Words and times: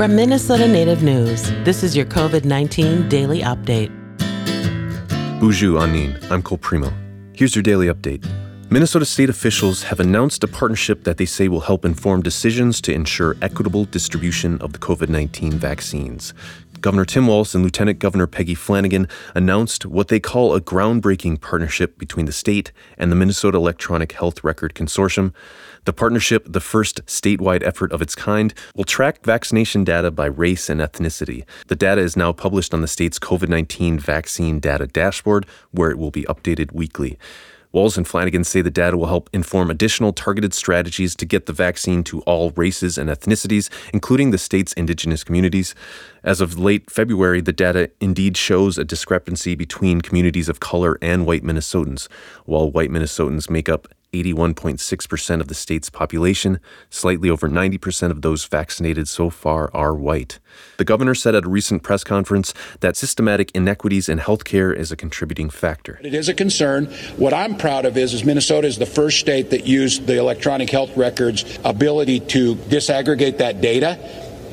From 0.00 0.16
Minnesota 0.16 0.66
Native 0.66 1.02
News, 1.02 1.50
this 1.62 1.82
is 1.82 1.94
your 1.94 2.06
COVID 2.06 2.46
19 2.46 3.10
daily 3.10 3.42
update. 3.42 3.90
Bonjour, 5.38 5.78
Anin. 5.78 6.18
I'm 6.30 6.40
Cole 6.40 6.56
Premo. 6.56 6.90
Here's 7.36 7.54
your 7.54 7.62
daily 7.62 7.88
update. 7.88 8.26
Minnesota 8.70 9.04
state 9.04 9.28
officials 9.28 9.82
have 9.82 10.00
announced 10.00 10.42
a 10.42 10.48
partnership 10.48 11.04
that 11.04 11.18
they 11.18 11.26
say 11.26 11.48
will 11.48 11.60
help 11.60 11.84
inform 11.84 12.22
decisions 12.22 12.80
to 12.80 12.94
ensure 12.94 13.36
equitable 13.42 13.84
distribution 13.84 14.58
of 14.62 14.72
the 14.72 14.78
COVID 14.78 15.10
19 15.10 15.52
vaccines. 15.58 16.32
Governor 16.80 17.04
Tim 17.04 17.26
Walz 17.26 17.54
and 17.54 17.62
Lieutenant 17.62 17.98
Governor 17.98 18.26
Peggy 18.26 18.54
Flanagan 18.54 19.06
announced 19.34 19.84
what 19.84 20.08
they 20.08 20.18
call 20.18 20.54
a 20.54 20.60
groundbreaking 20.62 21.40
partnership 21.40 21.98
between 21.98 22.24
the 22.24 22.32
state 22.32 22.72
and 22.96 23.12
the 23.12 23.16
Minnesota 23.16 23.58
Electronic 23.58 24.12
Health 24.12 24.42
Record 24.42 24.74
Consortium. 24.74 25.34
The 25.84 25.92
partnership, 25.92 26.46
the 26.48 26.60
first 26.60 27.04
statewide 27.04 27.62
effort 27.62 27.92
of 27.92 28.00
its 28.00 28.14
kind, 28.14 28.54
will 28.74 28.84
track 28.84 29.22
vaccination 29.24 29.84
data 29.84 30.10
by 30.10 30.26
race 30.26 30.70
and 30.70 30.80
ethnicity. 30.80 31.44
The 31.66 31.76
data 31.76 32.00
is 32.00 32.16
now 32.16 32.32
published 32.32 32.72
on 32.72 32.80
the 32.80 32.88
state's 32.88 33.18
COVID 33.18 33.50
19 33.50 33.98
vaccine 33.98 34.58
data 34.58 34.86
dashboard, 34.86 35.46
where 35.72 35.90
it 35.90 35.98
will 35.98 36.10
be 36.10 36.22
updated 36.24 36.72
weekly. 36.72 37.18
Walz 37.72 37.96
and 37.96 38.06
Flanagan 38.06 38.42
say 38.42 38.62
the 38.62 38.70
data 38.70 38.96
will 38.96 39.06
help 39.06 39.30
inform 39.32 39.70
additional 39.70 40.12
targeted 40.12 40.52
strategies 40.52 41.14
to 41.14 41.24
get 41.24 41.46
the 41.46 41.52
vaccine 41.52 42.02
to 42.04 42.20
all 42.22 42.50
races 42.52 42.98
and 42.98 43.08
ethnicities, 43.08 43.70
including 43.92 44.32
the 44.32 44.38
state's 44.38 44.72
indigenous 44.72 45.22
communities. 45.22 45.74
As 46.24 46.40
of 46.40 46.58
late 46.58 46.90
February, 46.90 47.40
the 47.40 47.52
data 47.52 47.90
indeed 48.00 48.36
shows 48.36 48.76
a 48.76 48.84
discrepancy 48.84 49.54
between 49.54 50.00
communities 50.00 50.48
of 50.48 50.58
color 50.58 50.98
and 51.00 51.26
white 51.26 51.44
Minnesotans. 51.44 52.08
While 52.44 52.72
white 52.72 52.90
Minnesotans 52.90 53.48
make 53.48 53.68
up 53.68 53.86
81.6% 54.12 55.40
of 55.40 55.48
the 55.48 55.54
state's 55.54 55.88
population, 55.88 56.58
slightly 56.88 57.30
over 57.30 57.48
90% 57.48 58.10
of 58.10 58.22
those 58.22 58.44
vaccinated 58.44 59.08
so 59.08 59.30
far 59.30 59.70
are 59.72 59.94
white. 59.94 60.38
The 60.78 60.84
governor 60.84 61.14
said 61.14 61.34
at 61.34 61.44
a 61.44 61.48
recent 61.48 61.82
press 61.82 62.02
conference 62.02 62.52
that 62.80 62.96
systematic 62.96 63.50
inequities 63.54 64.08
in 64.08 64.18
healthcare 64.18 64.74
is 64.74 64.90
a 64.90 64.96
contributing 64.96 65.50
factor. 65.50 66.00
It 66.02 66.14
is 66.14 66.28
a 66.28 66.34
concern. 66.34 66.86
What 67.16 67.32
I'm 67.32 67.56
proud 67.56 67.84
of 67.84 67.96
is, 67.96 68.12
is 68.12 68.24
Minnesota 68.24 68.66
is 68.66 68.78
the 68.78 68.86
first 68.86 69.20
state 69.20 69.50
that 69.50 69.66
used 69.66 70.06
the 70.06 70.18
electronic 70.18 70.70
health 70.70 70.96
records 70.96 71.58
ability 71.64 72.20
to 72.20 72.56
disaggregate 72.56 73.38
that 73.38 73.60
data 73.60 73.98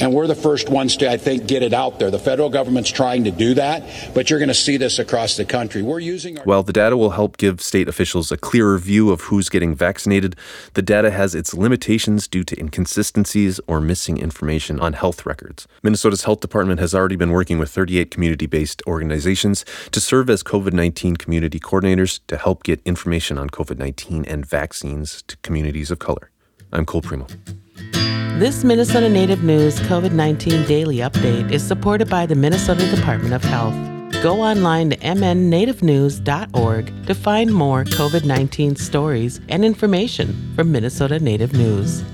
and 0.00 0.12
we're 0.12 0.26
the 0.26 0.34
first 0.34 0.68
ones 0.68 0.96
to, 0.98 1.10
I 1.10 1.16
think, 1.16 1.46
get 1.46 1.62
it 1.62 1.72
out 1.72 1.98
there. 1.98 2.10
The 2.10 2.18
federal 2.18 2.48
government's 2.50 2.90
trying 2.90 3.24
to 3.24 3.30
do 3.30 3.54
that, 3.54 3.82
but 4.14 4.28
you're 4.30 4.38
going 4.38 4.48
to 4.48 4.54
see 4.54 4.76
this 4.76 4.98
across 4.98 5.36
the 5.36 5.44
country. 5.44 5.82
We're 5.82 6.00
using. 6.00 6.38
Our- 6.38 6.44
While 6.44 6.62
the 6.62 6.72
data 6.72 6.96
will 6.96 7.10
help 7.10 7.36
give 7.36 7.60
state 7.60 7.88
officials 7.88 8.30
a 8.30 8.36
clearer 8.36 8.78
view 8.78 9.10
of 9.10 9.22
who's 9.22 9.48
getting 9.48 9.74
vaccinated, 9.74 10.36
the 10.74 10.82
data 10.82 11.10
has 11.10 11.34
its 11.34 11.54
limitations 11.54 12.28
due 12.28 12.44
to 12.44 12.58
inconsistencies 12.58 13.60
or 13.66 13.80
missing 13.80 14.18
information 14.18 14.80
on 14.80 14.92
health 14.94 15.26
records. 15.26 15.66
Minnesota's 15.82 16.24
health 16.24 16.40
department 16.40 16.80
has 16.80 16.94
already 16.94 17.16
been 17.16 17.30
working 17.30 17.58
with 17.58 17.70
38 17.70 18.10
community 18.10 18.46
based 18.46 18.82
organizations 18.86 19.64
to 19.92 20.00
serve 20.00 20.30
as 20.30 20.42
COVID 20.42 20.72
19 20.72 21.16
community 21.16 21.58
coordinators 21.60 22.20
to 22.26 22.36
help 22.36 22.62
get 22.64 22.80
information 22.84 23.38
on 23.38 23.50
COVID 23.50 23.78
19 23.78 24.24
and 24.26 24.46
vaccines 24.46 25.22
to 25.26 25.36
communities 25.38 25.90
of 25.90 25.98
color. 25.98 26.30
I'm 26.72 26.84
Cole 26.86 27.02
Premo. 27.02 27.28
This 28.38 28.64
Minnesota 28.64 29.08
Native 29.08 29.42
News 29.42 29.80
COVID 29.80 30.12
19 30.12 30.66
daily 30.66 30.98
update 30.98 31.50
is 31.50 31.66
supported 31.66 32.10
by 32.10 32.26
the 32.26 32.34
Minnesota 32.34 32.86
Department 32.94 33.32
of 33.32 33.42
Health. 33.42 33.72
Go 34.22 34.42
online 34.42 34.90
to 34.90 34.96
mnnativenews.org 34.98 37.06
to 37.06 37.14
find 37.14 37.54
more 37.54 37.84
COVID 37.84 38.26
19 38.26 38.76
stories 38.76 39.40
and 39.48 39.64
information 39.64 40.52
from 40.54 40.70
Minnesota 40.70 41.18
Native 41.18 41.54
News. 41.54 42.04